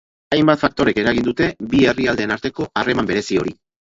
Hainbat 0.35 0.61
faktorek 0.61 1.01
eragin 1.01 1.27
dute 1.27 1.49
bi 1.75 1.83
herrialdeen 1.91 2.35
arteko 2.37 2.67
harreman 2.83 3.13
berezi 3.13 3.41
hori. 3.43 3.57